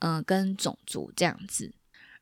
[0.00, 1.72] 嗯，跟种族这样子。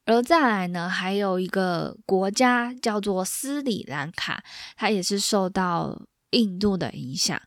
[0.06, 4.44] 而再来呢，还有一个国家叫做斯里兰卡，
[4.76, 7.40] 它也是受到印度的影响，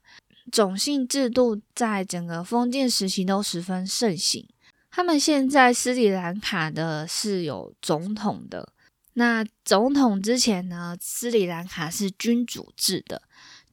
[0.51, 4.47] 种姓制度在整个封建时期都十分盛行。
[4.89, 8.73] 他们现在斯里兰卡的是有总统的，
[9.13, 13.21] 那总统之前呢，斯里兰卡是君主制的。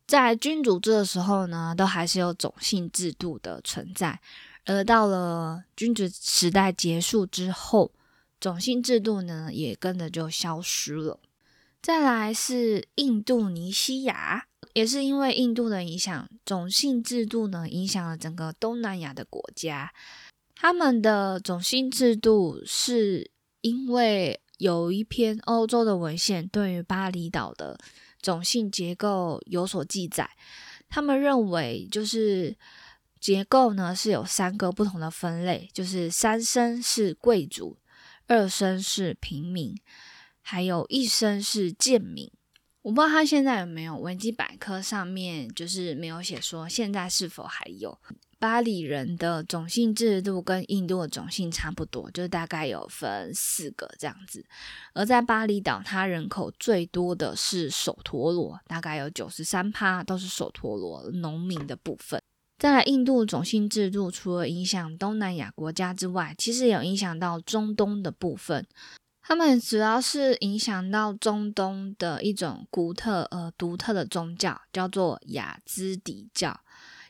[0.06, 4.20] 在君主制的时候呢，都还是有种姓制度的存在，
[4.66, 7.90] 而到了君主时代结束之后，
[8.38, 11.18] 种姓制度呢也跟着就消失了。
[11.84, 19.92] 再来是印度尼西亚，也是因为印度的影响，种姓制度呢影响了整个东南亚的国家。
[20.54, 23.30] 他们的种姓制度是
[23.60, 27.78] 因为有一篇欧洲的文献对于巴厘岛的。
[28.22, 30.30] 种姓结构有所记载，
[30.88, 32.56] 他们认为就是
[33.20, 37.76] 结构呢是有三个不同的分类，就是三生是贵族，
[38.26, 39.76] 二生是平民，
[40.46, 42.30] 还有一生是贱民。
[42.82, 47.98] 我不知道他现在有没有维基百科上面就是没有写说现在是否还有。
[48.38, 54.44] 巴黎人的种姓制度跟印度的种姓差不多，就是大概有分四个这样子。
[54.92, 62.20] 而在巴厘岛，它人口最多的是首陀罗，大概有九十三趴都是首陀罗农民的部分。
[62.58, 68.66] 再来，印度种姓制度除了影响东南亚国家之外，其实有影响到中东的部分。
[69.26, 76.60] 他们主要是影响到中东的一种独特呃独特的宗教，叫做雅兹迪教。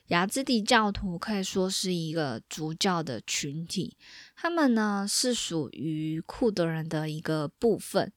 [0.07, 3.97] 雅兹迪教徒可以说是一个主教的群体，
[4.33, 8.13] 他们呢是属于库德人的一个部分，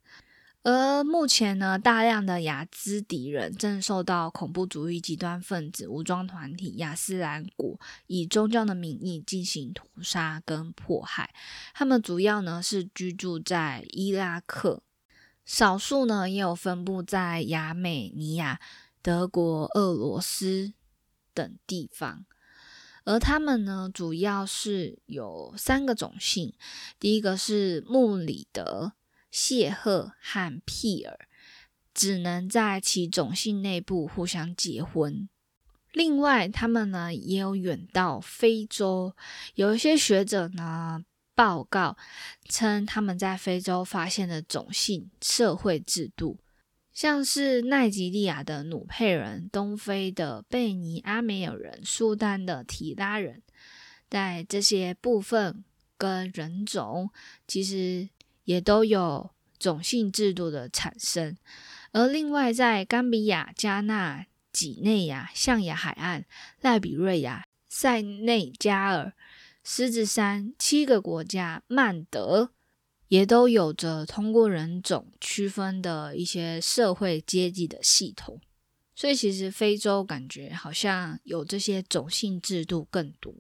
[0.71, 11.35] 而目前呢，大量的雅兹迪人正受到恐怖主义极端分子武装团体雅斯兰国以宗教的名义进行屠杀跟迫害。
[11.73, 14.83] 他们主要呢是居住在伊拉克，
[15.47, 18.61] 少数呢也有分布在亚美尼亚、
[19.01, 20.75] 德国、俄罗斯。
[21.33, 22.27] 等地方，
[23.05, 26.53] 而他们呢，主要是有三个种姓，
[26.99, 28.95] 第一个是穆里德、
[29.31, 31.19] 谢赫和皮尔，
[31.95, 35.29] 只能在其种姓内部互相结婚。
[35.93, 39.15] 另外，他们呢也有远到非洲，
[39.55, 41.03] 有一些学者呢
[41.35, 41.97] 报告，
[42.49, 46.39] 称他们在非洲发现的种姓社会制度，
[46.93, 53.43] 像是奈及利亚的努佩人、东非的贝尼阿美尔人、苏丹的提拉人，
[54.11, 55.65] 在这些部分
[55.97, 57.11] 跟人种，
[57.47, 58.09] 其实
[58.49, 59.29] 也都有
[59.59, 61.37] 种姓制度的产生。
[61.93, 66.25] 而另外，在冈比亚、加纳、几内亚、象牙海岸、
[66.63, 69.13] 赖比瑞亚、塞内加尔、
[69.63, 72.53] 狮子山七个国家，曼德
[73.09, 78.41] 也都有着通过人种区分的一些社会阶级的系统。
[78.95, 83.35] 所以，其实非洲感觉好像有这些种姓制度更多。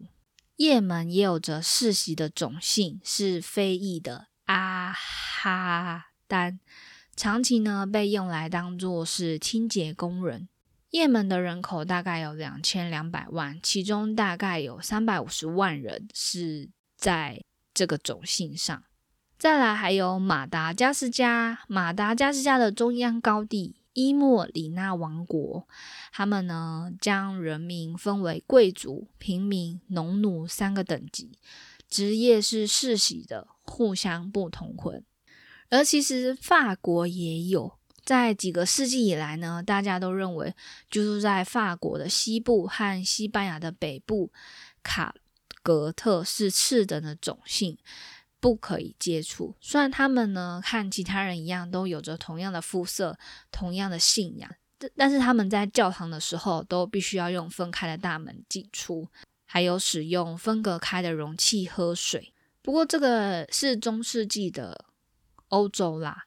[0.56, 6.58] 也门也有着世袭的种姓，是非裔的阿哈丹。
[7.14, 10.48] 长期呢被用来当做是清洁工人。
[10.90, 17.42] 也门的人口大概有两千两百万，其中大概有三百五十万人是在
[17.74, 18.82] 这个种姓上。
[19.38, 25.68] 再来还有马达加斯加，马达加斯加的中央高地伊莫里纳王国，
[26.10, 31.32] 他们呢将人民分为贵族、平民、农奴三个等级，
[31.88, 35.04] 职业是世袭的，互相不同婚。
[35.70, 40.54] 而其实法国也有，在几个世纪以来呢，大家都认为，
[40.90, 44.32] 就是在法国的西部和西班牙的北部，
[44.82, 45.14] 卡
[45.62, 47.76] 格特是次等的种姓，
[48.40, 49.54] 不可以接触。
[49.60, 53.18] 虽然他们呢，和其他人一样，都有着同样的肤色、
[53.50, 54.50] 同样的信仰，
[54.96, 59.06] 但是他们在教堂的时候，都必须要用分开的大门进出，
[59.50, 62.32] 还有使用分隔开的容器喝水。
[62.62, 64.84] 不过，这个是中世纪的。
[65.50, 66.24] 欧洲啦，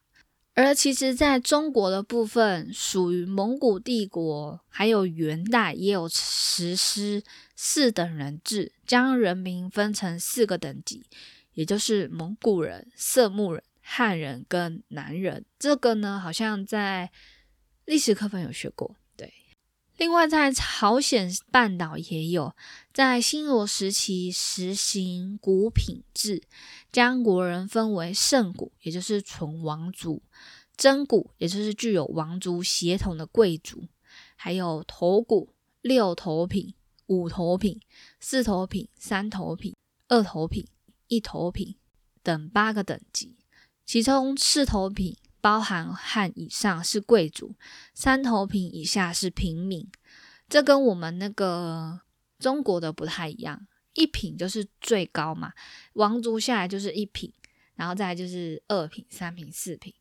[0.55, 7.21] 而其实在中国的部分，属于蒙古帝国，还有元代也有实施
[7.55, 11.05] 四等人制，将人民分成四个等级，
[11.53, 15.45] 也就是蒙古人、色目人、汉人跟南人。
[15.59, 17.11] 这个呢，好像在
[17.85, 18.95] 历史课本有学过。
[19.97, 22.55] 另外，在朝鲜半岛也有，
[22.91, 26.41] 在新罗时期实行古品制，
[26.91, 30.21] 将国人分为圣古，也就是纯王族；
[30.75, 33.89] 真古，也就是具有王族血统的贵族；
[34.35, 36.73] 还有头古、六头品、
[37.05, 37.79] 五头品、
[38.19, 39.75] 四头品、三头品、
[40.07, 40.65] 二头品、
[41.09, 41.75] 一头品
[42.23, 43.35] 等八个等级，
[43.85, 45.15] 其中四头品。
[45.41, 47.55] 包含汉以上是贵族，
[47.93, 49.89] 三头品以下是平民。
[50.47, 52.01] 这跟我们那个
[52.37, 55.53] 中国的不太一样，一品就是最高嘛，
[55.93, 57.33] 王族下来就是一品，
[57.75, 59.93] 然后再来就是二品、三品、四品。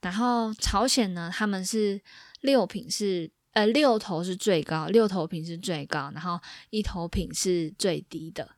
[0.00, 2.00] 然后朝鲜呢，他们是
[2.40, 6.40] 六品是呃六头是最高，六头品是最高，然后
[6.70, 8.50] 一头品是最低的。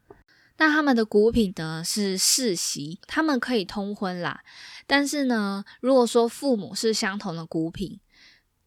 [0.56, 4.42] 那他们的古品呢是世袭，他们可以通婚啦。
[4.86, 8.00] 但是呢，如果说父母是相同的古品，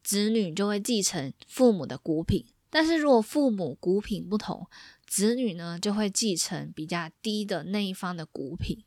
[0.02, 4.66] 子女就会继承父母的古品；但是如果父母古品不同，
[5.06, 8.84] 子女呢就会继承比较低的那一方的古品。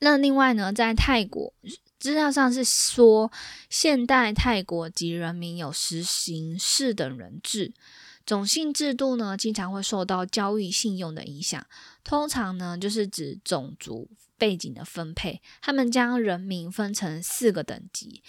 [0.00, 1.52] 那另外呢，在泰国
[1.98, 3.32] 资料上是说，
[3.68, 7.72] 现代泰国及人民有实行四等人制。
[8.24, 11.66] 种姓制度呢，经常会受到交易信用的影响。
[12.04, 14.08] 通常呢，就是指种族
[14.38, 15.42] 背景的分配。
[15.60, 18.22] 他们将人民分成四个等级，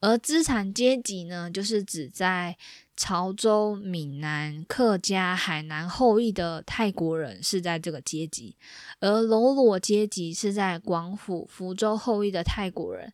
[0.00, 2.56] 而资产阶级呢，就是指在
[2.96, 8.56] 潮州、闽南、客家、海南后裔的泰国人是在这个阶级，
[9.00, 13.12] 而喽啰阶级是在广府、福州后裔的泰国人。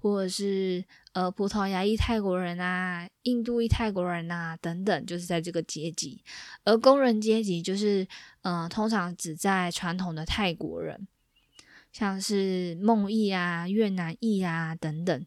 [0.00, 6.22] 或者是呃葡萄牙裔泰国人啊、印度裔泰国人啊等等，就是在这个阶级。
[6.62, 8.06] 而工人阶级就是
[8.42, 11.08] 嗯，通常只在传统的泰国人，
[11.92, 15.26] 像是孟裔啊、越南裔啊等等。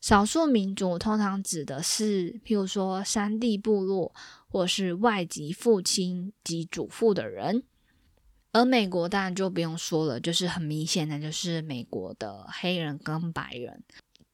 [0.00, 4.14] 少数民族通常指的是譬如说山地部落，
[4.48, 7.64] 或是外籍父亲及祖父的人。
[8.52, 13.84] 而美国当然就不用说了，就是很明显的，就是美国的黑人跟白人。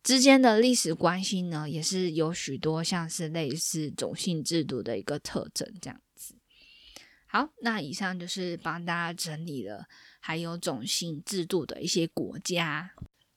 [0.02, 6.36] 之间的历史关系呢，也是有许多像是类似种姓制度的一个特征，这样子。
[7.26, 9.86] 好，那以上就是帮大家整理了
[10.26, 12.92] 还有种姓制度的一些国家。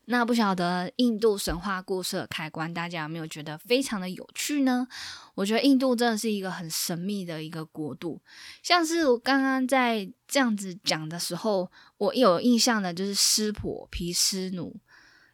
[0.05, 4.87] 那不晓得印度神话故事的开关，大家有没有觉得非常的有趣呢？
[5.35, 8.21] 我觉得印度真的是一个很神秘的一个国度，
[8.63, 14.73] 像是我刚刚在这样子讲的时候，我有印象的就是湿婆、毗湿奴、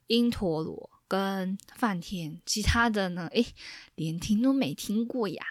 [0.07, 0.89] 因陀罗。
[1.05, 3.27] 跟梵天，其他的呢？
[3.33, 3.45] 诶，
[3.93, 5.45] 连听都没听过呀。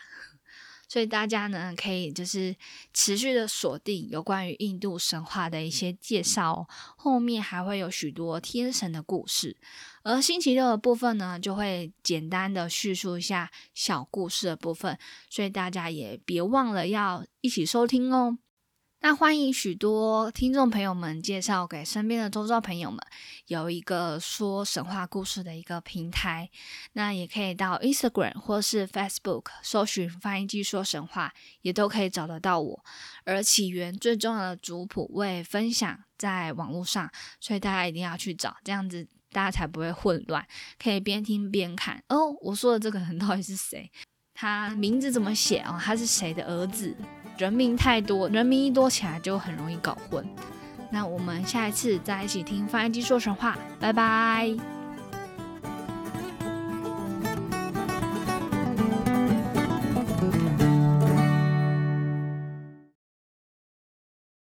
[0.93, 2.55] 所以大家呢可以就是
[2.93, 6.69] 持续的锁定有关于印度神话的一些介绍，
[6.99, 9.57] 后面还会有许多天神的故事。
[10.03, 14.99] 而星期六的部分呢，就会简单的叙述一下小故事的部分，
[15.31, 18.37] 所以大家也别忘了要一起收听哦。
[19.05, 23.01] 那欢迎许多听众朋友们介绍给身边的周遭朋友们，
[23.49, 26.49] 有一个说神话故事的一个平台，
[26.93, 31.33] 那也可以到 Instagram 或是 Facebook 搜寻翻译机说神话，
[31.63, 32.85] 也都可以找得到我。
[33.25, 40.47] 而起源最重要的族谱我也分享在网络上，所以大家一定要去找，这样子大家才不会混乱，
[40.79, 42.01] 可以边听边看。
[42.09, 43.91] 哦，我说的这个人到底是谁？
[44.33, 45.77] 他名字怎么写哦？
[45.83, 46.97] 他是谁的儿子？
[47.39, 50.25] 人名太多，人名一多起来就很容易搞混。
[50.91, 54.82] 那我们下一次再一起听翻译机说神话，拜拜。